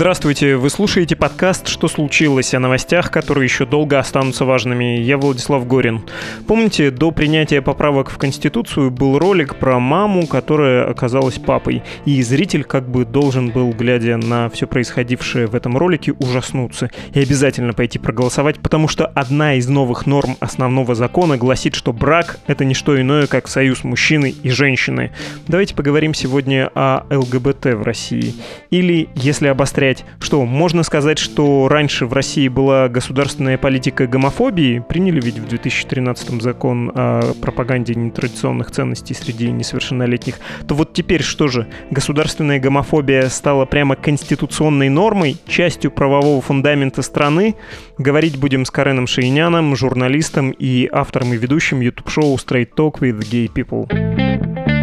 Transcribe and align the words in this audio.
Здравствуйте, 0.00 0.56
вы 0.56 0.70
слушаете 0.70 1.14
подкаст 1.14 1.68
«Что 1.68 1.86
случилось?» 1.86 2.54
о 2.54 2.58
новостях, 2.58 3.10
которые 3.10 3.44
еще 3.44 3.66
долго 3.66 3.98
останутся 3.98 4.46
важными. 4.46 4.98
Я 4.98 5.18
Владислав 5.18 5.66
Горин. 5.66 6.00
Помните, 6.46 6.90
до 6.90 7.10
принятия 7.10 7.60
поправок 7.60 8.08
в 8.08 8.16
Конституцию 8.16 8.90
был 8.90 9.18
ролик 9.18 9.56
про 9.56 9.78
маму, 9.78 10.26
которая 10.26 10.88
оказалась 10.88 11.38
папой. 11.38 11.82
И 12.06 12.22
зритель 12.22 12.64
как 12.64 12.88
бы 12.88 13.04
должен 13.04 13.50
был, 13.50 13.72
глядя 13.72 14.16
на 14.16 14.48
все 14.48 14.66
происходившее 14.66 15.48
в 15.48 15.54
этом 15.54 15.76
ролике, 15.76 16.12
ужаснуться. 16.12 16.90
И 17.12 17.20
обязательно 17.20 17.74
пойти 17.74 17.98
проголосовать, 17.98 18.58
потому 18.58 18.88
что 18.88 19.04
одна 19.04 19.56
из 19.56 19.68
новых 19.68 20.06
норм 20.06 20.38
основного 20.40 20.94
закона 20.94 21.36
гласит, 21.36 21.74
что 21.74 21.92
брак— 21.92 22.38
это 22.46 22.64
не 22.64 22.72
что 22.72 22.98
иное, 22.98 23.26
как 23.26 23.48
союз 23.48 23.84
мужчины 23.84 24.34
и 24.42 24.48
женщины. 24.48 25.12
Давайте 25.46 25.74
поговорим 25.74 26.14
сегодня 26.14 26.70
о 26.74 27.04
ЛГБТ 27.10 27.74
в 27.74 27.82
России. 27.82 28.34
Или, 28.70 29.10
если 29.14 29.48
обострять 29.48 29.89
обострять. 29.90 30.04
Что, 30.20 30.44
можно 30.44 30.82
сказать, 30.82 31.18
что 31.18 31.68
раньше 31.68 32.06
в 32.06 32.12
России 32.12 32.48
была 32.48 32.88
государственная 32.88 33.58
политика 33.58 34.06
гомофобии? 34.06 34.82
Приняли 34.88 35.20
ведь 35.20 35.38
в 35.38 35.48
2013 35.48 36.42
закон 36.42 36.90
о 36.94 37.32
пропаганде 37.40 37.94
нетрадиционных 37.94 38.70
ценностей 38.70 39.14
среди 39.14 39.50
несовершеннолетних. 39.50 40.38
То 40.66 40.74
вот 40.74 40.92
теперь 40.92 41.22
что 41.22 41.48
же? 41.48 41.66
Государственная 41.90 42.60
гомофобия 42.60 43.28
стала 43.28 43.64
прямо 43.66 43.96
конституционной 43.96 44.88
нормой, 44.88 45.36
частью 45.46 45.90
правового 45.90 46.40
фундамента 46.40 47.02
страны? 47.02 47.54
Говорить 47.98 48.38
будем 48.38 48.64
с 48.64 48.70
Кареном 48.70 49.06
Шейняном, 49.06 49.76
журналистом 49.76 50.50
и 50.50 50.88
автором 50.90 51.34
и 51.34 51.36
ведущим 51.36 51.80
YouTube-шоу 51.80 52.36
Straight 52.36 52.70
Talk 52.76 53.00
with 53.00 53.20
Gay 53.30 53.50
People. 53.52 54.79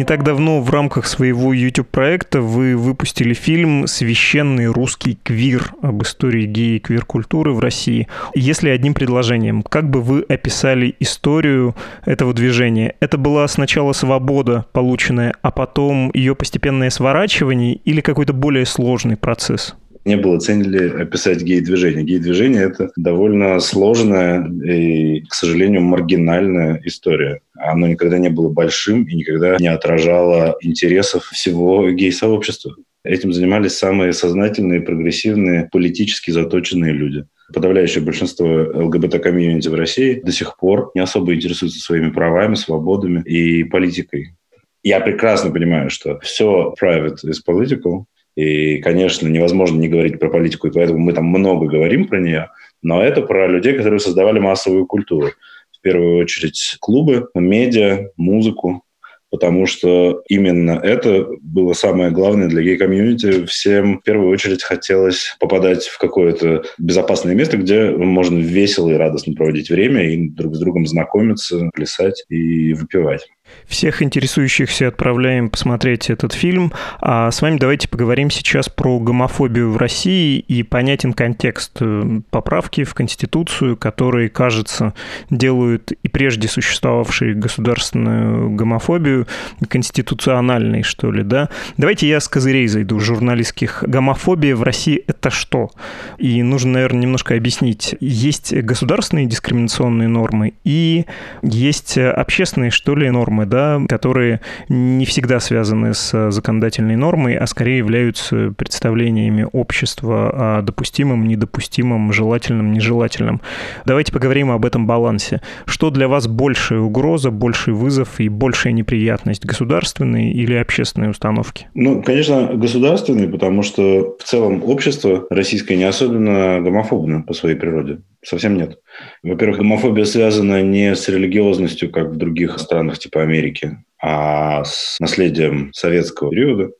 Не 0.00 0.06
так 0.06 0.22
давно 0.22 0.62
в 0.62 0.70
рамках 0.70 1.06
своего 1.06 1.52
YouTube-проекта 1.52 2.40
вы 2.40 2.74
выпустили 2.74 3.34
фильм 3.34 3.86
«Священный 3.86 4.64
русский 4.68 5.18
квир» 5.22 5.74
об 5.82 6.02
истории 6.02 6.46
геи 6.46 6.76
и 6.76 6.78
квир-культуры 6.78 7.52
в 7.52 7.58
России. 7.58 8.08
Если 8.34 8.70
одним 8.70 8.94
предложением, 8.94 9.62
как 9.62 9.90
бы 9.90 10.00
вы 10.00 10.22
описали 10.22 10.96
историю 11.00 11.76
этого 12.06 12.32
движения? 12.32 12.94
Это 13.00 13.18
была 13.18 13.46
сначала 13.46 13.92
свобода 13.92 14.64
полученная, 14.72 15.34
а 15.42 15.50
потом 15.50 16.10
ее 16.14 16.34
постепенное 16.34 16.88
сворачивание 16.88 17.74
или 17.74 18.00
какой-то 18.00 18.32
более 18.32 18.64
сложный 18.64 19.18
процесс? 19.18 19.76
Не 20.04 20.16
было 20.16 20.38
цели 20.38 21.02
описать 21.02 21.42
гей-движение. 21.42 22.04
Гей-движение– 22.04 22.62
это 22.64 22.90
довольно 22.96 23.60
сложная 23.60 24.48
и, 24.48 25.20
к 25.22 25.34
сожалению, 25.34 25.82
маргинальная 25.82 26.80
история. 26.84 27.40
Оно 27.56 27.86
никогда 27.86 28.18
не 28.18 28.30
было 28.30 28.48
большим 28.48 29.04
и 29.04 29.14
никогда 29.14 29.56
не 29.58 29.68
отражало 29.68 30.56
интересов 30.62 31.26
всего 31.26 31.90
гей-сообщества. 31.90 32.74
Этим 33.04 33.32
занимались 33.32 33.72
самые 33.72 34.12
сознательные, 34.12 34.82
прогрессивные, 34.82 35.68
политически 35.72 36.30
заточенные 36.30 36.92
люди. 36.92 37.24
Подавляющее 37.52 38.04
большинство 38.04 38.46
ЛГБТ-комьюнити 38.46 39.68
в 39.68 39.74
России 39.74 40.20
до 40.24 40.32
сих 40.32 40.56
пор 40.56 40.92
не 40.94 41.00
особо 41.00 41.34
интересуются 41.34 41.80
своими 41.80 42.10
правами, 42.10 42.54
свободами 42.54 43.22
и 43.22 43.64
политикой. 43.64 44.34
Я 44.82 45.00
прекрасно 45.00 45.50
понимаю, 45.50 45.90
что 45.90 46.18
все 46.20 46.74
private 46.80 47.18
is 47.24 47.38
political, 47.46 48.04
и, 48.36 48.78
конечно, 48.78 49.28
невозможно 49.28 49.78
не 49.78 49.88
говорить 49.88 50.18
про 50.18 50.28
политику, 50.28 50.68
и 50.68 50.72
поэтому 50.72 50.98
мы 50.98 51.12
там 51.12 51.26
много 51.26 51.66
говорим 51.66 52.06
про 52.06 52.20
нее, 52.20 52.50
но 52.82 53.02
это 53.02 53.22
про 53.22 53.46
людей, 53.48 53.74
которые 53.74 54.00
создавали 54.00 54.38
массовую 54.38 54.86
культуру. 54.86 55.30
В 55.76 55.80
первую 55.82 56.18
очередь 56.18 56.76
клубы, 56.80 57.28
медиа, 57.34 58.10
музыку, 58.16 58.84
потому 59.30 59.66
что 59.66 60.22
именно 60.28 60.72
это 60.82 61.26
было 61.40 61.72
самое 61.72 62.10
главное 62.10 62.48
для 62.48 62.62
гей-комьюнити. 62.62 63.46
Всем 63.46 63.98
в 63.98 64.02
первую 64.02 64.30
очередь 64.30 64.62
хотелось 64.62 65.36
попадать 65.38 65.84
в 65.84 65.98
какое-то 65.98 66.64
безопасное 66.78 67.34
место, 67.34 67.56
где 67.56 67.90
можно 67.90 68.38
весело 68.38 68.90
и 68.90 68.96
радостно 68.96 69.34
проводить 69.34 69.70
время 69.70 70.10
и 70.10 70.28
друг 70.28 70.56
с 70.56 70.58
другом 70.58 70.86
знакомиться, 70.86 71.70
плясать 71.74 72.24
и 72.28 72.74
выпивать. 72.74 73.26
Всех 73.66 74.02
интересующихся 74.02 74.88
отправляем 74.88 75.48
посмотреть 75.48 76.10
этот 76.10 76.32
фильм. 76.32 76.72
А 77.00 77.30
с 77.30 77.40
вами 77.40 77.56
давайте 77.58 77.88
поговорим 77.88 78.30
сейчас 78.30 78.68
про 78.68 78.98
гомофобию 78.98 79.70
в 79.70 79.76
России 79.76 80.38
и 80.38 80.62
понятен 80.62 81.12
контекст 81.12 81.76
э, 81.80 82.20
поправки 82.30 82.84
в 82.84 82.94
Конституцию, 82.94 83.76
которые, 83.76 84.28
кажется, 84.28 84.94
делают 85.30 85.92
и 85.92 86.08
прежде 86.08 86.48
существовавшую 86.48 87.38
государственную 87.38 88.50
гомофобию 88.50 89.26
конституциональной, 89.68 90.82
что 90.82 91.12
ли, 91.12 91.22
да? 91.22 91.48
Давайте 91.76 92.08
я 92.08 92.20
с 92.20 92.28
козырей 92.28 92.66
зайду 92.66 92.98
журналистских. 92.98 93.84
Гомофобия 93.86 94.56
в 94.56 94.62
России— 94.62 95.02
это 95.06 95.30
что? 95.30 95.70
И 96.18 96.42
нужно, 96.42 96.72
наверное, 96.72 97.02
немножко 97.02 97.34
объяснить. 97.34 97.94
Есть 98.00 98.52
государственные 98.52 99.26
дискриминационные 99.26 100.08
нормы 100.08 100.54
и 100.64 101.06
есть 101.42 101.98
общественные, 101.98 102.70
что 102.70 102.94
ли, 102.94 103.10
нормы 103.10 103.39
нормы, 103.40 103.46
да, 103.46 103.80
которые 103.88 104.40
не 104.68 105.04
всегда 105.04 105.40
связаны 105.40 105.94
с 105.94 106.30
законодательной 106.30 106.96
нормой, 106.96 107.36
а 107.36 107.46
скорее 107.46 107.78
являются 107.78 108.52
представлениями 108.56 109.46
общества 109.52 110.58
о 110.58 110.62
допустимом, 110.62 111.26
недопустимом, 111.26 112.12
желательном, 112.12 112.72
нежелательном. 112.72 113.40
Давайте 113.84 114.12
поговорим 114.12 114.50
об 114.50 114.64
этом 114.64 114.86
балансе. 114.86 115.40
Что 115.66 115.90
для 115.90 116.08
вас 116.08 116.26
большая 116.26 116.80
угроза, 116.80 117.30
больший 117.30 117.74
вызов 117.74 118.20
и 118.20 118.28
большая 118.28 118.72
неприятность, 118.72 119.44
государственные 119.44 120.32
или 120.32 120.54
общественные 120.54 121.10
установки? 121.10 121.66
Ну, 121.74 122.02
конечно, 122.02 122.54
государственные, 122.54 123.28
потому 123.28 123.62
что 123.62 124.16
в 124.18 124.24
целом 124.24 124.62
общество 124.64 125.26
российское 125.30 125.76
не 125.76 125.84
особенно 125.84 126.60
гомофобно 126.60 127.22
по 127.22 127.34
своей 127.34 127.56
природе. 127.56 127.98
Совсем 128.22 128.56
нет. 128.56 128.78
Во-первых, 129.22 129.58
гомофобия 129.58 130.04
связана 130.04 130.62
не 130.62 130.94
с 130.94 131.08
религиозностью, 131.08 131.90
как 131.90 132.10
в 132.10 132.16
других 132.16 132.58
странах 132.58 132.98
типа 132.98 133.22
Америки, 133.22 133.78
а 134.02 134.64
с 134.64 134.96
наследием 135.00 135.72
советского 135.72 136.30
периода 136.30 136.70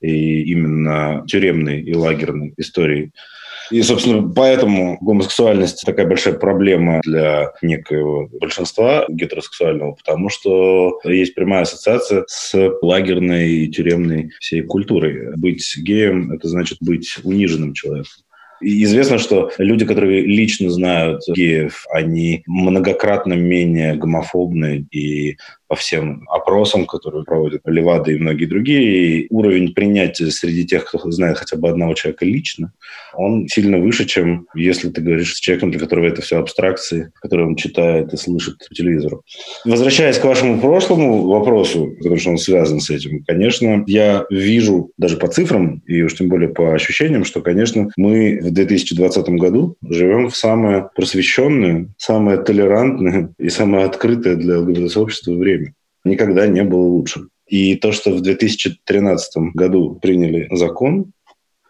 и 0.00 0.42
именно 0.42 1.24
тюремной 1.26 1.80
и 1.80 1.94
лагерной 1.94 2.52
истории. 2.58 3.12
И, 3.70 3.80
собственно, 3.82 4.28
поэтому 4.28 4.98
гомосексуальность 5.00 5.82
такая 5.86 6.06
большая 6.06 6.34
проблема 6.34 7.00
для 7.04 7.52
некоего 7.62 8.28
большинства 8.38 9.06
гетеросексуального, 9.08 9.92
потому 9.92 10.28
что 10.28 11.00
есть 11.04 11.34
прямая 11.34 11.62
ассоциация 11.62 12.24
с 12.26 12.54
лагерной 12.82 13.48
и 13.50 13.68
тюремной 13.68 14.30
всей 14.40 14.62
культурой. 14.62 15.34
Быть 15.36 15.64
геем– 15.78 16.32
это 16.32 16.48
значит 16.48 16.78
быть 16.82 17.16
униженным 17.22 17.72
человеком. 17.72 18.10
Известно, 18.62 19.18
что 19.18 19.50
люди, 19.58 19.84
которые 19.84 20.22
лично 20.22 20.70
знают 20.70 21.22
геев, 21.28 21.84
они 21.90 22.42
многократно 22.46 23.34
менее 23.34 23.96
гомофобны 23.96 24.86
и 24.90 25.36
по 25.72 25.76
всем 25.76 26.24
опросам, 26.28 26.84
которые 26.84 27.24
проводят 27.24 27.62
Левада 27.64 28.10
и 28.10 28.18
многие 28.18 28.44
другие, 28.44 29.20
и 29.20 29.26
уровень 29.30 29.72
принятия 29.72 30.30
среди 30.30 30.66
тех, 30.66 30.84
кто 30.84 31.10
знает 31.10 31.38
хотя 31.38 31.56
бы 31.56 31.70
одного 31.70 31.94
человека 31.94 32.26
лично, 32.26 32.74
он 33.14 33.48
сильно 33.48 33.78
выше, 33.78 34.04
чем 34.04 34.46
если 34.54 34.90
ты 34.90 35.00
говоришь 35.00 35.34
с 35.34 35.40
человеком, 35.40 35.70
для 35.70 35.80
которого 35.80 36.04
это 36.04 36.20
все 36.20 36.38
абстракции, 36.38 37.10
которые 37.22 37.46
он 37.46 37.56
читает 37.56 38.12
и 38.12 38.18
слышит 38.18 38.58
по 38.68 38.74
телевизору. 38.74 39.22
Возвращаясь 39.64 40.18
к 40.18 40.24
вашему 40.26 40.60
прошлому 40.60 41.26
вопросу, 41.26 41.94
потому 41.96 42.18
что 42.18 42.30
он 42.32 42.36
связан 42.36 42.80
с 42.80 42.90
этим, 42.90 43.24
конечно, 43.26 43.82
я 43.86 44.26
вижу 44.28 44.90
даже 44.98 45.16
по 45.16 45.28
цифрам 45.28 45.80
и 45.86 46.02
уж 46.02 46.14
тем 46.14 46.28
более 46.28 46.50
по 46.50 46.74
ощущениям, 46.74 47.24
что, 47.24 47.40
конечно, 47.40 47.88
мы 47.96 48.40
в 48.42 48.50
2020 48.50 49.26
году 49.30 49.76
живем 49.88 50.28
в 50.28 50.36
самое 50.36 50.90
просвещенное, 50.94 51.88
самое 51.96 52.36
толерантное 52.36 53.30
и 53.38 53.48
самое 53.48 53.86
открытое 53.86 54.36
для 54.36 54.58
ЛГБТ-сообщества 54.58 55.32
время 55.32 55.61
никогда 56.04 56.46
не 56.46 56.62
было 56.64 56.82
лучше. 56.82 57.28
И 57.46 57.76
то, 57.76 57.92
что 57.92 58.12
в 58.12 58.20
2013 58.20 59.52
году 59.54 59.98
приняли 60.00 60.48
закон, 60.54 61.12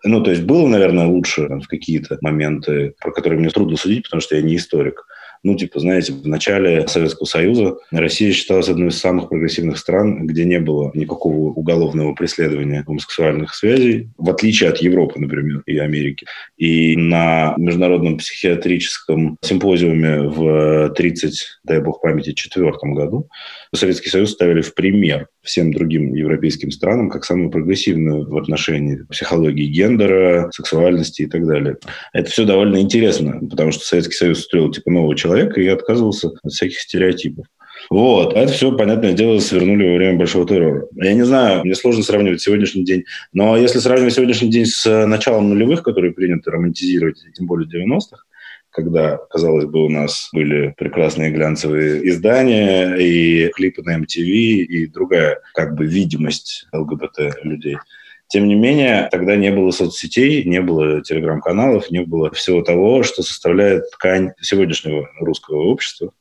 ну, 0.04 0.22
то 0.22 0.30
есть 0.30 0.42
было, 0.42 0.66
наверное, 0.66 1.06
лучше 1.06 1.48
в 1.48 1.66
какие-то 1.68 2.18
моменты, 2.20 2.94
про 3.00 3.12
которые 3.12 3.38
мне 3.40 3.50
трудно 3.50 3.76
судить, 3.76 4.04
потому 4.04 4.20
что 4.20 4.36
я 4.36 4.42
не 4.42 4.56
историк. 4.56 5.04
Ну, 5.44 5.56
типа, 5.56 5.80
знаете, 5.80 6.12
в 6.12 6.26
начале 6.26 6.86
Советского 6.86 7.26
Союза 7.26 7.76
Россия 7.90 8.32
считалась 8.32 8.68
одной 8.68 8.88
из 8.88 8.98
самых 8.98 9.28
прогрессивных 9.28 9.76
стран, 9.76 10.24
где 10.24 10.44
не 10.44 10.60
было 10.60 10.92
никакого 10.94 11.50
уголовного 11.50 12.14
преследования 12.14 12.84
гомосексуальных 12.86 13.52
связей, 13.52 14.10
в 14.16 14.30
отличие 14.30 14.70
от 14.70 14.78
Европы, 14.78 15.18
например, 15.18 15.62
и 15.66 15.78
Америки. 15.78 16.26
И 16.56 16.96
на 16.96 17.54
Международном 17.56 18.18
психиатрическом 18.18 19.36
симпозиуме 19.42 20.28
в 20.28 20.90
30, 20.90 21.34
дай 21.64 21.80
бог 21.80 22.00
памяти, 22.00 22.34
четвертом 22.34 22.94
году 22.94 23.28
Советский 23.74 24.10
Союз 24.10 24.30
ставили 24.30 24.60
в 24.60 24.74
пример 24.74 25.26
всем 25.42 25.72
другим 25.72 26.14
европейским 26.14 26.70
странам 26.70 27.10
как 27.10 27.24
самую 27.24 27.50
прогрессивную 27.50 28.28
в 28.28 28.36
отношении 28.36 29.04
психологии 29.10 29.66
гендера, 29.66 30.50
сексуальности 30.52 31.22
и 31.22 31.26
так 31.26 31.46
далее. 31.48 31.78
Это 32.12 32.30
все 32.30 32.44
довольно 32.44 32.76
интересно, 32.76 33.40
потому 33.50 33.72
что 33.72 33.84
Советский 33.84 34.14
Союз 34.14 34.44
строил 34.44 34.70
типа 34.70 34.90
нового 34.90 35.16
человека 35.16 35.31
и 35.36 35.66
отказывался 35.68 36.32
от 36.42 36.52
всяких 36.52 36.78
стереотипов. 36.80 37.46
Вот. 37.90 38.34
А 38.34 38.40
это 38.40 38.52
все, 38.52 38.76
понятное 38.76 39.12
дело, 39.12 39.38
свернули 39.38 39.88
во 39.88 39.96
время 39.96 40.18
Большого 40.18 40.46
террора. 40.46 40.86
Я 40.94 41.14
не 41.14 41.24
знаю, 41.24 41.64
мне 41.64 41.74
сложно 41.74 42.02
сравнивать 42.02 42.40
сегодняшний 42.40 42.84
день, 42.84 43.04
но 43.32 43.56
если 43.56 43.78
сравнивать 43.78 44.14
сегодняшний 44.14 44.50
день 44.50 44.66
с 44.66 45.06
началом 45.06 45.48
нулевых, 45.48 45.82
которые 45.82 46.12
принято 46.12 46.50
романтизировать, 46.50 47.18
тем 47.34 47.46
более 47.46 47.68
90-х, 47.68 48.24
когда, 48.70 49.18
казалось 49.30 49.66
бы, 49.66 49.84
у 49.84 49.90
нас 49.90 50.30
были 50.32 50.74
прекрасные 50.78 51.30
глянцевые 51.30 52.08
издания 52.08 52.94
и 52.94 53.48
клипы 53.50 53.82
на 53.82 53.98
MTV 53.98 54.24
и 54.24 54.86
другая 54.86 55.40
как 55.54 55.74
бы 55.74 55.86
видимость 55.86 56.66
ЛГБТ 56.72 57.44
людей. 57.44 57.76
Тем 58.32 58.48
не 58.48 58.54
менее, 58.54 59.10
тогда 59.12 59.36
не 59.36 59.50
было 59.50 59.72
соцсетей, 59.72 60.42
не 60.44 60.62
было 60.62 61.02
телеграм-каналов, 61.02 61.90
не 61.90 62.00
было 62.00 62.30
всего 62.30 62.62
того, 62.62 63.02
что 63.02 63.22
составляет 63.22 63.90
ткань 63.90 64.30
сегодняшнего 64.40 65.10
русского 65.20 65.64
общества 65.66 66.14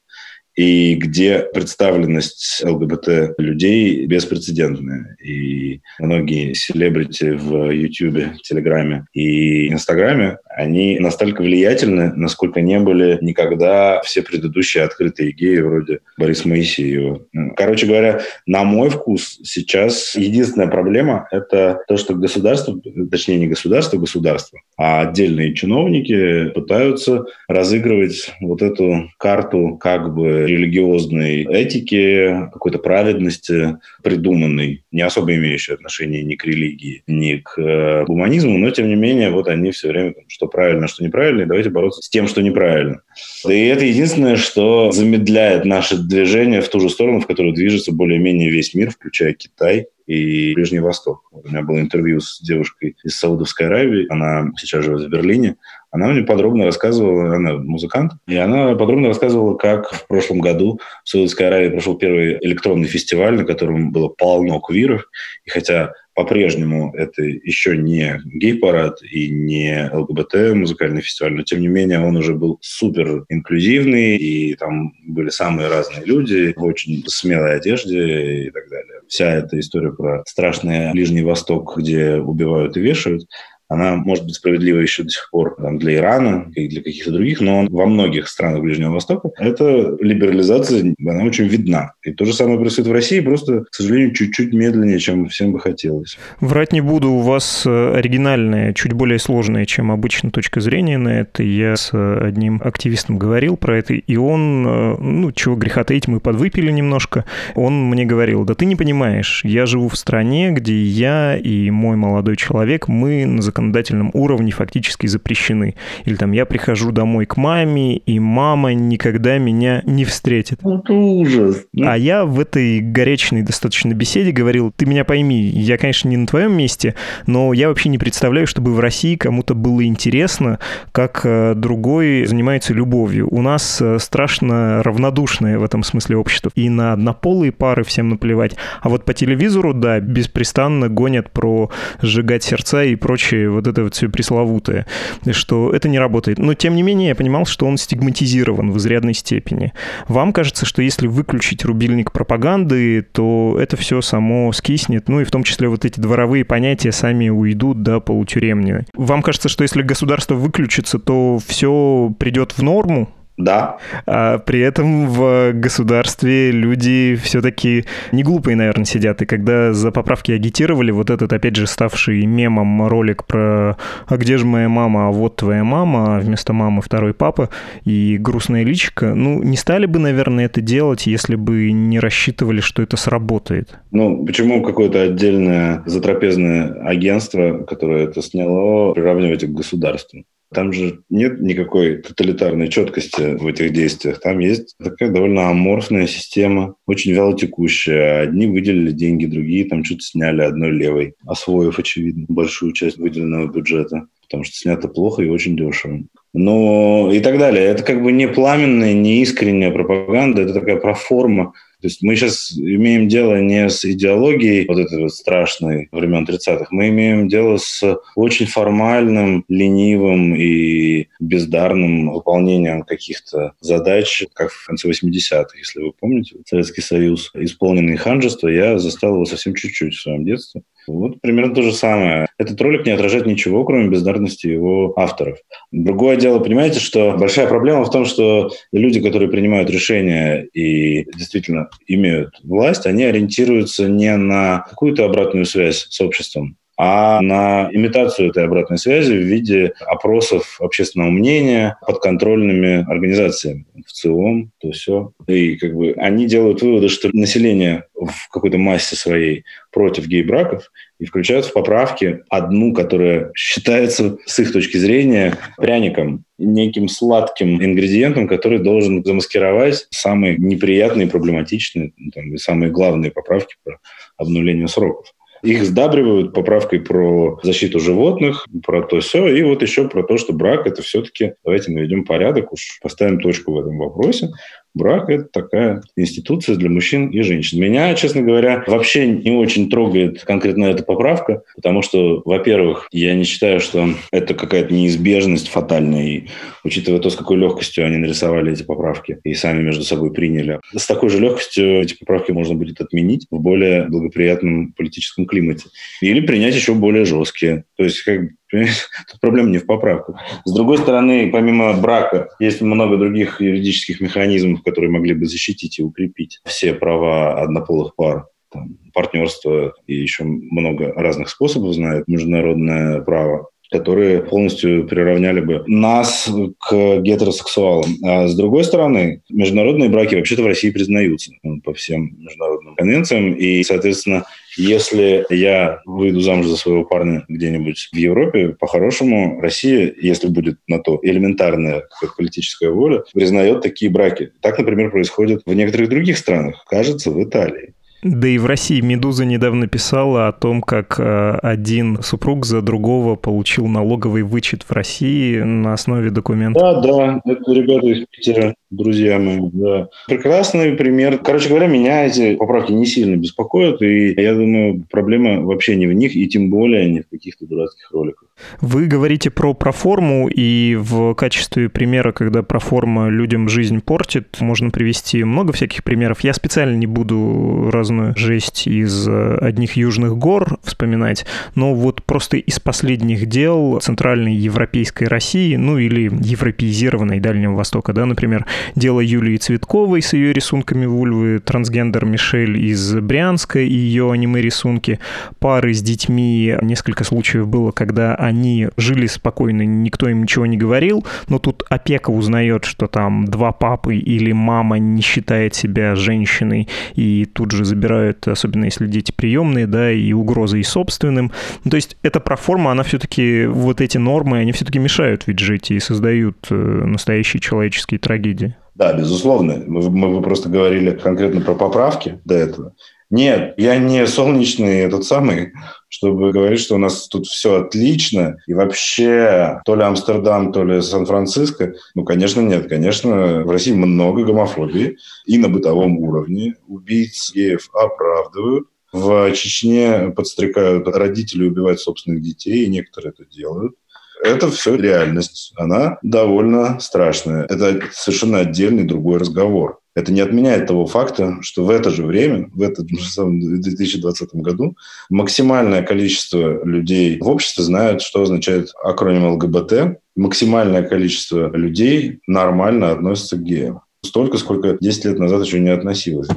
и 0.56 0.96
где 0.96 1.40
представленность 1.40 2.62
ЛГБТ 2.64 3.36
людей 3.38 4.06
беспрецедентная. 4.06 5.16
И 5.24 5.82
многие 6.00 6.54
селебрити 6.54 7.32
в 7.32 7.72
Ютьюбе, 7.72 8.34
Телеграме 8.44 9.06
и 9.14 9.70
Инстаграме, 9.72 10.38
они 10.50 11.00
настолько 11.00 11.42
влиятельны, 11.42 12.14
насколько 12.16 12.62
не 12.62 12.80
были 12.80 13.18
никогда 13.22 14.02
все 14.02 14.22
предыдущие 14.22 14.84
открытые 14.84 15.32
геи 15.32 15.60
вроде 15.60 16.00
Бориса 16.18 16.48
Моисеева. 16.48 17.26
Короче 17.56 17.88
говоря, 17.88 18.22
на 18.46 18.64
мой 18.64 18.90
вкус 18.90 19.40
сейчас 19.44 20.16
единственная 20.16 20.68
проблема– 20.68 21.28
это 21.32 21.80
то, 21.88 21.98
что 21.98 22.16
государство, 22.16 22.80
точнее 23.10 23.40
не 23.40 23.48
государство, 23.48 23.98
государство, 23.98 24.60
а 24.78 25.02
отдельные 25.02 25.54
чиновники 25.54 26.50
пытаются 26.50 27.26
разыгрывать 27.48 28.34
вот 28.42 28.62
эту 28.62 29.10
карту 29.18 29.78
как 29.80 30.14
бы 30.14 30.48
религиозной 30.52 31.44
этики, 31.44 32.50
какой-то 32.52 32.80
праведности, 32.80 33.78
придуманной, 34.04 34.84
не 34.92 35.02
особо 35.02 35.36
имеющей 35.36 35.74
отношения 35.74 36.24
ни 36.24 36.36
к 36.36 36.46
религии, 36.46 37.04
ни 37.08 37.38
к 37.38 37.58
э, 37.58 38.06
гуманизму, 38.06 38.58
но 38.58 38.70
тем 38.72 38.88
не 38.88 38.96
менее 38.96 39.32
вот 39.32 39.48
они 39.48 39.72
все 39.72 39.90
время, 39.90 40.14
что 40.28 40.48
правильно, 40.48 40.88
что 40.88 41.04
неправильно, 41.04 41.42
и 41.42 41.46
давайте 41.46 41.70
бороться 41.70 42.02
с 42.02 42.10
тем, 42.10 42.28
что 42.28 42.42
неправильно. 42.42 43.02
И 43.48 43.66
это 43.66 43.86
единственное, 43.86 44.36
что 44.36 44.92
замедляет 44.92 45.66
наше 45.66 45.98
движение 45.98 46.62
в 46.62 46.70
ту 46.70 46.80
же 46.80 46.90
сторону, 46.90 47.22
в 47.22 47.28
которую 47.28 47.54
движется 47.54 47.92
более-менее 47.92 48.50
весь 48.50 48.74
мир, 48.74 48.92
включая 48.92 49.34
Китай 49.34 49.88
и 50.08 50.54
Ближний 50.56 50.80
Восток. 50.80 51.24
У 51.32 51.48
меня 51.48 51.62
было 51.62 51.80
интервью 51.80 52.20
с 52.20 52.42
девушкой 52.42 52.96
из 53.04 53.18
Саудовской 53.18 53.68
Аравии, 53.68 54.08
она 54.10 54.52
сейчас 54.58 54.84
живет 54.84 55.04
в 55.04 55.10
Берлине, 55.10 55.56
она 55.92 56.08
мне 56.08 56.24
подробно 56.24 56.66
рассказывала, 56.66 57.36
она 57.36 57.54
музыкант, 57.58 58.14
и 58.28 58.38
она 58.38 58.76
подробно 58.76 59.10
рассказывала, 59.10 59.56
как 59.56 59.92
в 59.92 60.08
прошлом 60.08 60.40
году 60.40 60.80
в 61.04 61.10
Саудовской 61.10 61.48
Аравии 61.48 61.70
прошел 61.70 61.98
первый 61.98 62.38
электронный 62.42 62.88
фестиваль, 62.88 63.36
на 63.36 63.44
котором 63.44 63.92
было 63.92 64.08
полно 64.08 64.60
квиров. 64.60 65.10
И 65.46 65.50
хотя 65.50 65.94
по-прежнему 66.14 66.94
это 66.96 67.24
еще 67.24 67.78
не 67.78 68.22
гей-парад 68.26 69.02
и 69.04 69.30
не 69.30 69.90
ЛГБТ 69.92 70.56
музыкальный 70.56 71.02
фестиваль, 71.02 71.34
но 71.34 71.44
тем 71.44 71.60
не 71.60 71.68
менее 71.68 72.00
он 72.00 72.16
уже 72.16 72.36
был 72.36 72.58
супер 72.62 73.26
инклюзивный, 73.30 74.16
и 74.16 74.56
там 74.56 74.94
были 75.06 75.30
самые 75.30 75.68
разные 75.68 76.06
люди 76.06 76.54
в 76.56 76.64
очень 76.64 77.04
смелой 77.08 77.58
одежде 77.58 78.46
и 78.46 78.50
так 78.50 78.70
далее. 78.70 79.02
Вся 79.08 79.30
эта 79.30 79.60
история 79.60 79.92
про 79.92 80.24
страшный 80.26 80.92
Ближний 80.94 81.24
Восток, 81.24 81.78
где 81.78 82.16
убивают 82.16 82.78
и 82.78 82.82
вешают, 82.82 83.26
она 83.72 83.96
может 83.96 84.26
быть 84.26 84.36
справедлива 84.36 84.80
еще 84.80 85.04
до 85.04 85.10
сих 85.10 85.30
пор 85.32 85.56
там, 85.58 85.78
для 85.78 85.96
Ирана 85.96 86.52
и 86.56 86.68
для 86.68 86.84
каких-то 86.84 87.12
других, 87.12 87.40
но 87.40 87.66
во 87.70 87.86
многих 87.86 88.28
странах 88.28 88.62
Ближнего 88.62 88.92
Востока 88.92 89.30
эта 89.38 89.96
либерализация, 90.02 90.94
она 91.00 91.24
очень 91.24 91.46
видна. 91.46 91.94
И 92.04 92.12
то 92.12 92.26
же 92.26 92.34
самое 92.34 92.60
происходит 92.60 92.90
в 92.90 92.94
России, 92.94 93.22
просто, 93.22 93.64
к 93.72 93.74
сожалению, 93.74 94.14
чуть-чуть 94.14 94.52
медленнее, 94.52 95.00
чем 95.00 95.30
всем 95.30 95.54
бы 95.54 95.60
хотелось. 95.62 96.18
Врать 96.42 96.74
не 96.74 96.82
буду, 96.82 97.12
у 97.12 97.20
вас 97.20 97.64
э, 97.66 97.94
оригинальная, 97.96 98.74
чуть 98.74 98.92
более 98.92 99.20
сложная, 99.20 99.66
чем 99.66 99.90
обычно 99.90 100.32
точка 100.32 100.60
зрения 100.60 100.98
на 100.98 101.22
это. 101.22 101.42
Я 101.42 101.78
с 101.78 101.92
одним 101.94 102.62
активистом 102.62 103.18
говорил 103.18 103.56
про 103.56 103.78
это, 103.78 103.94
и 103.94 104.16
он, 104.18 104.68
э, 104.68 104.98
ну, 105.00 105.32
чего 105.32 105.56
греха 105.56 105.86
таить, 105.86 106.10
мы 106.10 106.20
подвыпили 106.20 106.72
немножко. 106.72 107.24
Он 107.56 107.86
мне 107.90 108.04
говорил, 108.04 108.44
да 108.44 108.54
ты 108.54 108.66
не 108.66 108.76
понимаешь, 108.76 109.44
я 109.46 109.66
живу 109.66 109.88
в 109.88 109.96
стране, 109.96 110.52
где 110.52 110.78
я 110.84 111.38
и 111.38 111.70
мой 111.70 111.96
молодой 111.96 112.36
человек, 112.36 112.90
мы 112.90 113.26
на 113.26 113.42
закон 113.42 113.61
законодательном 113.62 114.12
уровне 114.14 114.52
фактически 114.52 115.08
запрещены. 115.08 115.76
Или 116.06 116.16
там 116.16 116.32
я 116.32 116.46
прихожу 116.46 116.92
домой 116.92 117.26
к 117.26 117.38
маме, 117.38 117.98
и 117.98 118.20
мама 118.20 118.74
никогда 118.74 119.38
меня 119.38 119.82
не 119.86 120.06
встретит. 120.06 120.60
Это 120.60 120.94
ужас. 120.94 121.66
А 121.80 121.98
я 121.98 122.26
в 122.26 122.40
этой 122.40 122.80
горячной 122.80 123.44
достаточно 123.44 123.94
беседе 123.94 124.32
говорил, 124.32 124.74
ты 124.76 124.86
меня 124.86 125.06
пойми, 125.06 125.42
я, 125.42 125.78
конечно, 125.78 126.10
не 126.10 126.18
на 126.18 126.28
твоем 126.28 126.54
месте, 126.54 126.96
но 127.28 127.54
я 127.54 127.70
вообще 127.70 127.90
не 127.90 127.98
представляю, 127.98 128.48
чтобы 128.48 128.74
в 128.74 128.80
России 128.80 129.16
кому-то 129.16 129.54
было 129.54 129.86
интересно, 129.86 130.60
как 130.92 131.22
э, 131.24 131.54
другой 131.56 132.26
занимается 132.26 132.74
любовью. 132.74 133.28
У 133.32 133.42
нас 133.42 133.82
э, 133.82 134.00
страшно 134.00 134.82
равнодушное 134.84 135.60
в 135.60 135.64
этом 135.64 135.84
смысле 135.84 136.18
общество. 136.18 136.52
И 136.56 136.70
на 136.70 136.94
однополые 136.94 137.52
пары 137.52 137.84
всем 137.84 138.10
наплевать. 138.10 138.56
А 138.82 138.90
вот 138.90 139.06
по 139.06 139.14
телевизору, 139.14 139.74
да, 139.74 140.00
беспрестанно 140.00 140.90
гонят 140.90 141.32
про 141.32 141.70
сжигать 142.02 142.44
сердца 142.44 142.84
и 142.84 142.96
прочие 142.96 143.51
вот 143.52 143.68
это 143.68 143.84
вот 143.84 143.96
все 143.96 144.10
пресловутое, 144.10 144.86
что 145.32 145.72
это 145.72 145.90
не 145.90 146.00
работает. 146.00 146.40
Но, 146.40 146.54
тем 146.54 146.76
не 146.76 146.84
менее, 146.84 147.10
я 147.10 147.16
понимал, 147.16 147.46
что 147.46 147.66
он 147.66 147.78
стигматизирован 147.78 148.72
в 148.72 148.78
изрядной 148.78 149.14
степени. 149.14 149.74
Вам 150.08 150.34
кажется, 150.34 150.66
что 150.66 150.82
если 150.82 151.08
выключить 151.08 151.66
рубильник 151.66 152.12
пропаганды, 152.12 153.02
то 153.02 153.58
это 153.60 153.78
все 153.78 154.02
само 154.02 154.52
скиснет, 154.54 155.10
ну 155.10 155.22
и 155.22 155.24
в 155.24 155.32
том 155.32 155.44
числе 155.44 155.68
вот 155.68 155.86
эти 155.86 156.00
дворовые 156.00 156.46
понятия 156.46 156.92
сами 156.92 157.30
уйдут 157.30 157.84
до 157.84 158.00
полутюремные. 158.00 158.86
Вам 158.94 159.22
кажется, 159.22 159.50
что 159.50 159.64
если 159.64 159.82
государство 159.82 160.36
выключится, 160.36 161.00
то 161.00 161.40
все 161.46 162.14
придет 162.18 162.54
в 162.58 162.62
норму? 162.62 163.10
Да. 163.44 163.78
А 164.06 164.38
при 164.40 164.60
этом 164.60 165.08
в 165.08 165.52
государстве 165.54 166.52
люди 166.52 167.20
все-таки 167.22 167.86
не 168.12 168.24
глупые, 168.24 168.56
наверное, 168.56 168.86
сидят. 168.86 169.22
И 169.22 169.26
когда 169.26 169.74
за 169.74 169.92
поправки 169.92 170.32
агитировали, 170.32 170.92
вот 170.92 171.10
этот, 171.10 171.34
опять 171.34 171.56
же, 171.56 171.68
ставший 171.68 172.26
мемом 172.26 172.88
ролик 172.88 173.26
про 173.26 173.78
«А 174.08 174.18
где 174.18 174.38
же 174.38 174.46
моя 174.46 174.70
мама? 174.70 175.08
А 175.08 175.12
вот 175.12 175.38
твоя 175.38 175.64
мама», 175.64 176.18
а 176.18 176.20
вместо 176.20 176.54
мамы 176.54 176.82
второй 176.82 177.14
папа 177.14 177.50
и 177.86 178.18
грустная 178.20 178.64
личка, 178.64 179.14
ну, 179.14 179.42
не 179.44 179.58
стали 179.58 179.86
бы, 179.86 180.00
наверное, 180.00 180.46
это 180.46 180.62
делать, 180.62 181.08
если 181.08 181.36
бы 181.36 181.72
не 181.72 182.00
рассчитывали, 182.00 182.62
что 182.62 182.82
это 182.82 182.98
сработает. 182.98 183.80
Ну, 183.92 184.26
почему 184.26 184.62
какое-то 184.62 185.02
отдельное 185.02 185.84
затрапезное 185.86 186.74
агентство, 186.84 187.64
которое 187.68 188.06
это 188.06 188.22
сняло, 188.22 188.94
приравнивать 188.94 189.46
к 189.46 189.50
государству? 189.50 190.24
Там 190.54 190.74
же 190.74 191.00
нет 191.10 191.42
никакой 191.42 191.98
тоталитарной 191.98 192.68
четкости 192.68 193.36
в 193.36 193.48
этих 193.48 193.72
действиях. 193.72 194.20
Там 194.20 194.40
есть 194.40 194.76
такая 194.78 195.10
довольно 195.10 195.50
аморфная 195.50 196.08
система, 196.08 196.76
очень 196.86 197.14
вялотекущая. 197.14 198.22
Одни 198.22 198.48
выделили 198.48 198.92
деньги, 198.92 199.26
другие 199.26 199.66
там 199.66 199.86
что-то 199.86 200.02
сняли 200.02 200.42
одной 200.42 200.72
левой, 200.72 201.16
освоив, 201.26 201.80
очевидно, 201.80 202.26
большую 202.28 202.74
часть 202.74 202.98
выделенного 202.98 203.48
бюджета 203.48 204.08
потому 204.32 204.46
что 204.46 204.56
снято 204.56 204.88
плохо 204.88 205.22
и 205.24 205.28
очень 205.28 205.58
дешево. 205.58 206.04
Но 206.34 207.12
и 207.12 207.20
так 207.20 207.38
далее. 207.38 207.66
Это 207.66 207.84
как 207.84 208.02
бы 208.02 208.14
не 208.14 208.30
пламенная, 208.30 208.94
не 208.94 209.22
искренняя 209.22 209.72
пропаганда, 209.72 210.44
это 210.44 210.54
такая 210.54 210.78
проформа 210.78 211.52
то 211.82 211.88
есть 211.88 212.04
мы 212.04 212.16
сейчас 212.16 212.52
имеем 212.56 213.08
дело 213.08 213.42
не 213.42 213.68
с 213.68 213.84
идеологией 213.84 214.68
вот 214.68 214.78
этой 214.78 215.02
вот 215.02 215.14
страшной 215.14 215.90
времен 215.92 216.26
30-х, 216.26 216.68
мы 216.70 216.90
имеем 216.90 217.28
дело 217.28 217.58
с 217.58 217.98
очень 218.16 218.46
формальным, 218.46 219.44
ленивым 219.48 220.36
и 220.36 221.08
бездарным 221.20 222.12
выполнением 222.12 222.84
каких-то 222.84 223.54
задач, 223.62 224.24
как 224.34 224.52
в 224.52 224.68
конце 224.68 224.90
80-х, 224.90 225.58
если 225.58 225.82
вы 225.82 225.92
помните, 225.92 226.36
Советский 226.46 226.82
Союз, 226.82 227.32
исполненный 227.34 227.98
ханжество, 227.98 228.48
я 228.48 228.78
застал 228.78 229.16
его 229.16 229.26
совсем 229.26 229.56
чуть-чуть 229.56 229.96
в 229.96 230.02
своем 230.02 230.24
детстве. 230.24 230.62
Вот 230.88 231.22
примерно 231.22 231.54
то 231.54 231.62
же 231.62 231.72
самое. 231.74 232.28
Этот 232.38 232.60
ролик 232.62 232.86
не 232.86 232.92
отражает 232.92 233.26
ничего, 233.26 233.64
кроме 233.64 233.90
бездарности 233.90 234.48
его 234.48 234.94
авторов. 234.98 235.40
Другое 235.72 236.16
дело, 236.16 236.40
понимаете, 236.40 236.80
что 236.80 237.16
большая 237.18 237.48
проблема 237.48 237.84
в 237.84 237.92
том, 237.92 238.06
что 238.06 238.52
люди, 238.72 239.02
которые 239.02 239.30
принимают 239.30 239.70
решения 239.70 240.44
и 240.54 241.06
действительно 241.16 241.70
имеют 241.88 242.40
власть, 242.44 242.86
они 242.86 243.04
ориентируются 243.04 243.88
не 243.88 244.16
на 244.18 244.66
какую-то 244.70 245.06
обратную 245.06 245.46
связь 245.46 245.88
с 245.90 246.02
обществом, 246.02 246.58
а 246.84 247.22
на 247.22 247.70
имитацию 247.72 248.30
этой 248.30 248.44
обратной 248.44 248.80
связи 248.80 249.14
в 249.14 249.22
виде 249.22 249.74
опросов 249.82 250.58
общественного 250.60 251.12
мнения 251.12 251.78
подконтрольными 251.86 252.90
организациями. 252.92 253.68
В 253.86 253.92
ЦИОМ, 253.92 254.52
то 254.60 254.72
все. 254.72 255.12
И 255.28 255.58
как 255.58 255.76
бы 255.76 255.94
они 255.98 256.26
делают 256.26 256.64
выводы, 256.64 256.90
что 256.90 257.12
население 257.14 257.84
в 257.94 258.30
какой-то 258.32 258.58
массе 258.58 258.96
своей 258.96 259.44
против 259.72 260.08
гей-браков 260.08 260.72
и 260.98 261.06
включают 261.06 261.46
в 261.46 261.54
поправки 261.54 262.22
одну, 262.30 262.74
которая 262.74 263.32
считается 263.36 264.18
с 264.26 264.40
их 264.40 264.52
точки 264.52 264.78
зрения 264.78 265.38
пряником, 265.58 266.24
неким 266.40 266.90
сладким 266.90 267.64
ингредиентом, 267.64 268.28
который 268.28 268.58
должен 268.58 269.06
замаскировать 269.06 269.86
самые 269.92 270.36
неприятные, 270.36 271.06
проблематичные 271.06 271.94
там, 272.12 272.34
и 272.34 272.38
самые 272.38 272.72
главные 272.72 273.12
поправки 273.12 273.54
про 273.64 273.78
обнуление 274.18 274.68
сроков. 274.68 275.14
Их 275.44 275.64
сдабривают 275.66 276.34
поправкой 276.34 276.82
про 276.82 277.40
защиту 277.44 277.80
животных, 277.80 278.46
про 278.66 278.84
то 278.84 279.00
все, 279.00 279.28
и 279.28 279.44
вот 279.44 279.62
еще 279.62 279.88
про 279.88 280.04
то, 280.04 280.18
что 280.18 280.34
брак 280.34 280.68
это 280.68 280.82
все-таки, 280.82 281.34
давайте 281.44 281.72
наведем 281.72 282.06
порядок, 282.06 282.54
уж 282.54 282.80
поставим 282.82 283.20
точку 283.20 283.54
в 283.54 283.60
этом 283.60 283.78
вопросе. 283.78 284.30
Брак– 284.74 285.10
это 285.10 285.26
такая 285.26 285.82
институция 285.96 286.56
для 286.56 286.70
мужчин 286.70 287.10
и 287.10 287.22
женщин. 287.22 287.60
Меня, 287.60 287.94
честно 287.96 288.22
говоря, 288.22 288.64
вообще 288.68 289.08
не 289.08 289.32
очень 289.32 289.70
трогает 289.70 290.24
конкретно 290.24 290.66
эта 290.66 290.84
поправка, 290.84 291.44
потому 291.56 291.82
что, 291.82 292.22
во-первых, 292.24 292.88
я 292.92 293.14
не 293.14 293.24
считаю, 293.24 293.60
что 293.60 293.90
это 294.12 294.34
какая-то 294.34 294.74
неизбежность 294.74 295.50
фатальная. 295.50 296.06
И 296.06 296.24
учитывая 296.64 297.00
то, 297.00 297.10
с 297.10 297.16
какой 297.16 297.38
легкостью 297.38 297.86
они 297.86 297.98
нарисовали 297.98 298.54
эти 298.54 298.64
поправки 298.64 299.20
и 299.24 299.34
сами 299.34 299.62
между 299.62 299.84
собой 299.84 300.14
приняли, 300.14 300.60
с 300.76 300.88
такой 300.88 301.10
же 301.10 301.20
легкостью 301.20 301.82
эти 301.82 301.96
поправки 301.98 302.32
можно 302.32 302.56
будет 302.56 302.80
отменить 302.80 303.28
в 303.30 303.40
более 303.40 303.88
благоприятном 303.88 304.74
политическом 304.74 305.26
климате. 305.26 305.66
Или 306.02 306.22
принять 306.22 306.56
еще 306.56 306.74
более 306.74 307.06
жесткие. 307.06 307.66
То 307.78 307.84
есть, 307.84 308.02
как 308.04 308.22
Тут 309.12 309.20
проблема 309.22 309.50
не 309.50 309.58
в 309.58 309.66
поправках. 309.66 310.18
С 310.46 310.54
другой 310.54 310.78
стороны, 310.78 311.30
помимо 311.32 311.74
брака, 311.74 312.30
есть 312.40 312.62
много 312.62 312.98
других 312.98 313.42
юридических 313.42 314.02
механизмов, 314.02 314.64
которые 314.64 314.92
могли 314.92 315.14
бы 315.14 315.26
защитить 315.26 315.80
и 315.80 315.84
укрепить 315.84 316.40
все 316.46 316.74
права 316.74 317.42
однополых 317.42 317.96
пар 317.96 318.28
там, 318.52 318.78
партнерство 318.94 319.74
и 319.88 319.96
еще 319.96 320.24
много 320.26 320.92
разных 320.94 321.30
способов 321.30 321.74
знает 321.74 322.08
международное 322.08 323.02
право 323.02 323.48
которые 323.72 324.22
полностью 324.22 324.86
приравняли 324.86 325.40
бы 325.40 325.64
нас 325.66 326.30
к 326.60 327.00
гетеросексуалам. 327.00 327.96
А 328.04 328.28
с 328.28 328.36
другой 328.36 328.66
стороны, 328.66 329.22
международные 329.30 329.90
браки 329.90 330.16
вообще-то 330.16 330.44
в 330.44 330.48
России 330.48 330.72
признаются 330.72 331.32
ну, 331.42 331.62
по 331.62 331.74
всем 331.74 332.18
международным 332.20 332.76
конвенциям. 332.76 333.34
И, 333.34 333.64
соответственно, 333.64 334.26
если 334.58 335.26
я 335.30 335.82
выйду 335.86 336.22
замуж 336.22 336.48
за 336.48 336.58
своего 336.58 336.84
парня 336.84 337.24
где-нибудь 337.28 337.90
в 337.92 337.96
Европе, 337.96 338.50
по-хорошему, 338.50 339.40
Россия, 339.42 339.94
если 340.02 340.28
будет 340.28 340.60
на 340.68 340.80
то 340.80 341.00
элементарная 341.02 341.84
политическая 342.18 342.70
воля, 342.70 343.04
признает 343.14 343.62
такие 343.62 343.92
браки. 343.92 344.32
Так, 344.42 344.58
например, 344.58 344.92
происходит 344.92 345.42
в 345.46 345.54
некоторых 345.54 345.90
других 345.90 346.18
странах. 346.18 346.66
Кажется, 346.68 347.12
в 347.12 347.24
Италии. 347.24 347.74
Да 348.04 348.28
и 348.28 348.40
в 348.40 348.48
России 348.48 348.82
«Медуза» 348.82 349.26
недавно 349.26 349.68
писала 349.68 350.28
о 350.28 350.32
том, 350.32 350.62
как 350.62 351.00
э, 351.00 351.38
один 351.44 352.02
супруг 352.02 352.48
за 352.48 352.64
другого 352.64 353.16
получил 353.16 353.68
налоговый 353.68 354.24
вычет 354.24 354.64
в 354.64 354.72
России 354.72 355.38
на 355.40 355.74
основе 355.74 356.10
документов. 356.10 356.64
Да, 356.64 356.82
да, 356.82 357.22
это 357.26 357.52
ребята 357.52 357.88
из 357.88 358.08
Питера, 358.08 358.56
друзья 358.72 359.20
мои, 359.20 359.40
да. 359.54 359.90
Прекрасный 360.08 360.72
пример. 360.74 361.20
Короче 361.20 361.50
говоря, 361.50 361.68
меня 361.68 362.06
эти 362.06 362.36
поправки 362.36 362.72
не 362.72 362.86
сильно 362.86 363.16
беспокоят, 363.18 363.82
и 363.82 364.14
я 364.20 364.34
думаю, 364.34 364.86
проблема 364.90 365.42
вообще 365.42 365.76
не 365.76 365.88
в 365.88 365.94
них, 365.94 366.16
и 366.16 366.28
тем 366.28 366.50
более 366.50 366.90
не 366.90 367.02
в 367.02 367.10
каких-то 367.10 367.46
дурацких 367.46 367.92
роликах. 367.92 368.30
Вы 368.62 368.88
говорите 368.88 369.30
про 369.30 369.54
проформу, 369.54 370.28
и 370.28 370.76
в 370.80 371.14
качестве 371.14 371.70
примера, 371.70 372.12
когда 372.12 372.42
проформа 372.42 373.10
людям 373.10 373.50
жизнь 373.50 373.82
портит, 373.82 374.38
можно 374.40 374.72
привести 374.72 375.24
много 375.24 375.54
всяких 375.54 375.84
примеров. 375.84 376.22
Я 376.22 376.34
специально 376.34 376.76
не 376.76 376.88
буду 376.88 377.70
разную 377.72 378.14
жесть 378.16 378.68
из 378.68 379.08
одних 379.08 379.76
южных 379.76 380.18
гор 380.18 380.58
вспоминать, 380.64 381.26
но 381.56 381.76
вот 381.76 382.04
просто 382.04 382.38
из 382.38 382.60
последних 382.60 383.28
дел 383.28 383.80
центральной 383.82 384.34
европейской 384.34 385.04
России, 385.04 385.56
ну 385.56 385.78
или 385.78 386.04
европеизированной 386.04 387.20
Дальнего 387.20 387.56
Востока, 387.56 387.94
да, 387.94 388.06
например, 388.06 388.46
дело 388.76 389.00
Юлии 389.00 389.38
Цветковой 389.38 390.02
с 390.02 390.14
ее 390.14 390.34
рисунками 390.34 390.86
вульвы, 390.86 391.40
трансгендер 391.40 392.06
Мишель 392.06 392.58
из 392.58 392.94
Брянска 392.96 393.60
и 393.60 393.74
ее 393.74 394.12
аниме-рисунки, 394.12 395.00
пары 395.40 395.74
с 395.74 395.82
детьми, 395.82 396.56
несколько 396.62 397.04
случаев 397.04 397.48
было, 397.48 397.72
когда 397.72 398.16
они 398.16 398.70
жили 398.78 399.08
спокойно, 399.08 399.64
никто 399.64 400.10
им 400.10 400.24
ничего 400.24 400.46
не 400.46 400.58
говорил, 400.58 401.06
но 401.28 401.40
тут 401.40 401.64
опека 401.70 402.10
узнает, 402.10 402.66
что 402.66 402.88
там 402.88 403.26
два 403.26 403.52
папы 403.52 403.96
или 403.96 404.32
мама 404.32 404.78
не 404.80 405.02
считает 405.02 405.56
себя 405.56 405.96
женщиной, 405.96 406.68
и 406.96 407.26
тут 407.26 407.52
же 407.52 407.66
забирают, 407.66 408.28
особенно 408.28 408.66
если 408.66 408.88
дети 408.88 409.12
приемные, 409.16 409.68
да, 409.68 409.92
и 409.92 410.14
угрозы 410.14 410.60
и 410.60 410.64
собственным. 410.64 411.32
Ну, 411.64 411.72
то 411.72 411.78
есть 411.78 411.98
эта 412.04 412.20
проформа, 412.20 412.72
она 412.72 412.84
все-таки, 412.84 413.46
вот 413.46 413.82
эти 413.82 413.98
нормы, 413.98 414.40
они 414.40 414.52
все-таки 414.52 414.80
мешают 414.80 415.28
ведь 415.28 415.40
жить 415.40 415.72
и 415.72 415.80
создают 415.80 416.48
э, 416.50 416.56
настоящие 416.56 417.40
человеческие 417.40 418.00
трагедии. 418.00 418.51
Да, 418.82 418.94
безусловно. 418.94 419.62
Мы, 419.68 419.92
мы 419.92 420.24
просто 420.24 420.50
говорили 420.50 420.90
конкретно 420.90 421.42
про 421.42 421.54
поправки 421.54 422.20
до 422.26 422.34
этого. 422.34 422.74
Нет, 423.12 423.54
я 423.58 423.78
не 423.78 424.08
солнечный 424.08 424.80
этот 424.80 425.04
самый, 425.04 425.52
чтобы 425.88 426.32
говорить, 426.32 426.62
что 426.62 426.74
у 426.74 426.78
нас 426.80 427.08
тут 427.08 427.28
все 427.28 427.62
отлично, 427.62 428.38
и 428.48 428.56
вообще 428.56 429.62
то 429.66 429.76
ли 429.76 429.84
Амстердам, 429.84 430.52
то 430.52 430.64
ли 430.64 430.82
Сан-Франциско. 430.82 431.76
Ну, 431.94 432.06
конечно, 432.06 432.42
нет. 432.42 432.70
Конечно, 432.70 433.44
в 433.44 433.52
России 433.52 433.74
много 433.74 434.24
гомофобии 434.24 434.98
и 435.28 435.38
на 435.38 435.48
бытовом 435.48 436.00
уровне. 436.00 436.56
Убийц 436.68 437.32
геев 437.36 437.70
оправдывают. 437.76 438.66
В 438.92 439.32
Чечне 439.34 440.12
подстрекают 440.16 440.88
родителей 440.88 441.50
убивать 441.50 441.80
собственных 441.80 442.24
детей, 442.24 442.66
и 442.66 442.70
некоторые 442.70 443.14
это 443.16 443.30
делают. 443.30 443.76
Это 444.24 444.50
все 444.52 444.76
реальность. 444.76 445.54
Она 445.56 445.98
довольно 446.02 446.80
страшная. 446.80 447.46
Это 447.46 447.82
совершенно 447.92 448.40
отдельный 448.40 448.84
другой 448.84 449.18
разговор. 449.18 449.80
Это 449.94 450.14
не 450.14 450.22
отменяет 450.22 450.68
того 450.68 450.86
факта, 450.86 451.38
что 451.42 451.66
в 451.66 451.70
это 451.70 451.90
же 451.90 452.06
время, 452.06 452.50
в 452.54 452.62
этом 452.62 452.88
же 452.88 453.10
самом 453.10 453.42
2020 453.42 454.30
году, 454.36 454.78
максимальное 455.10 455.84
количество 455.84 456.64
людей 456.64 457.20
в 457.20 457.28
обществе 457.28 457.64
знают, 457.64 458.02
что 458.02 458.22
означает 458.22 458.72
акроним 458.84 459.34
ЛГБТ. 459.34 460.00
Максимальное 460.16 460.84
количество 460.84 461.50
людей 461.56 462.22
нормально 462.26 462.92
относятся 462.92 463.36
к 463.36 463.44
геям. 463.44 463.82
Столько, 464.04 464.38
сколько 464.38 464.78
10 464.80 465.06
лет 465.06 465.20
назад 465.20 465.46
еще 465.46 465.60
не 465.60 465.70
относилось. 465.70 466.30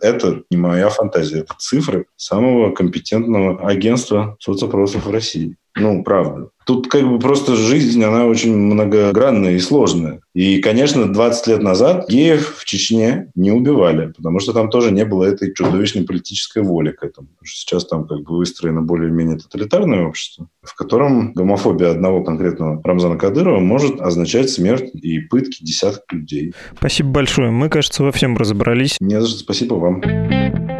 Это 0.00 0.42
не 0.50 0.56
моя 0.56 0.88
фантазия, 0.88 1.40
это 1.40 1.54
цифры 1.58 2.06
самого 2.16 2.72
компетентного 2.72 3.68
агентства 3.68 4.36
соцопросов 4.40 5.06
в 5.06 5.10
России. 5.10 5.56
Ну, 5.76 6.02
правда. 6.02 6.48
Тут 6.64 6.88
как 6.88 7.08
бы 7.08 7.18
просто 7.18 7.56
жизнь, 7.56 8.02
она 8.02 8.26
очень 8.26 8.56
многогранная 8.56 9.52
и 9.52 9.58
сложная. 9.58 10.20
И, 10.34 10.60
конечно, 10.60 11.12
20 11.12 11.46
лет 11.48 11.62
назад 11.62 12.08
геев 12.08 12.56
в 12.56 12.64
Чечне 12.64 13.30
не 13.34 13.50
убивали, 13.50 14.12
потому 14.16 14.40
что 14.40 14.52
там 14.52 14.70
тоже 14.70 14.90
не 14.90 15.04
было 15.04 15.24
этой 15.24 15.52
чудовищной 15.52 16.04
политической 16.04 16.62
воли 16.62 16.90
к 16.90 17.02
этому. 17.02 17.28
Потому 17.28 17.46
что 17.46 17.60
сейчас 17.60 17.86
там 17.86 18.06
как 18.06 18.22
бы 18.22 18.36
выстроено 18.36 18.82
более-менее 18.82 19.38
тоталитарное 19.38 20.06
общество, 20.06 20.48
в 20.62 20.74
котором 20.74 21.32
гомофобия 21.34 21.90
одного 21.90 22.24
конкретного 22.24 22.80
Рамзана 22.82 23.18
Кадырова 23.18 23.60
может 23.60 24.00
означать 24.00 24.50
смерть 24.50 24.90
и 24.94 25.18
пытки 25.18 25.62
десятков 25.62 26.04
людей. 26.12 26.54
Спасибо 26.76 27.10
большое. 27.10 27.50
Мы, 27.50 27.68
кажется, 27.68 28.02
во 28.02 28.12
всем 28.12 28.36
разобрались. 28.36 28.96
Не 29.00 29.20
за 29.20 29.28
что. 29.28 29.38
Спасибо 29.38 29.74
вам. 29.74 30.71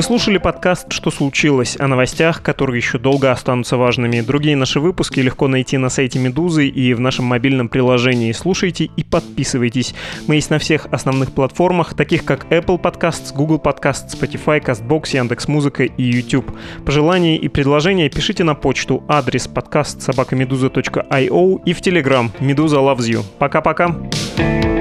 Вы 0.00 0.04
слушали 0.04 0.38
подкаст 0.38 0.90
«Что 0.90 1.10
случилось?» 1.10 1.76
о 1.78 1.86
новостях, 1.86 2.42
которые 2.42 2.78
еще 2.78 2.96
долго 2.98 3.30
останутся 3.30 3.76
важными. 3.76 4.22
Другие 4.22 4.56
наши 4.56 4.80
выпуски 4.80 5.20
легко 5.20 5.46
найти 5.46 5.76
на 5.76 5.90
сайте 5.90 6.18
«Медузы» 6.18 6.68
и 6.68 6.94
в 6.94 7.00
нашем 7.00 7.26
мобильном 7.26 7.68
приложении. 7.68 8.32
Слушайте 8.32 8.88
и 8.96 9.04
подписывайтесь. 9.04 9.94
Мы 10.26 10.36
есть 10.36 10.48
на 10.48 10.58
всех 10.58 10.86
основных 10.90 11.32
платформах, 11.32 11.92
таких 11.92 12.24
как 12.24 12.46
Apple 12.46 12.80
Podcasts, 12.80 13.34
Google 13.34 13.58
Podcasts, 13.58 14.18
Spotify, 14.18 14.64
CastBox, 14.64 15.16
Яндекс.Музыка 15.16 15.84
и 15.84 16.02
YouTube. 16.02 16.50
Пожелания 16.86 17.36
и 17.36 17.48
предложения 17.48 18.08
пишите 18.08 18.42
на 18.42 18.54
почту 18.54 19.04
адрес 19.06 19.48
подкаст 19.48 20.00
собакамедуза.io 20.00 21.62
и 21.66 21.72
в 21.74 21.80
Telegram 21.82 22.30
«Медуза 22.40 22.78
loves 22.78 23.00
you». 23.00 23.22
Пока-пока! 23.38 23.94
thank 24.36 24.64
you 24.64 24.79